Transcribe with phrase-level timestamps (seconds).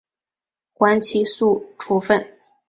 [0.73, 2.25] 缓起诉处分。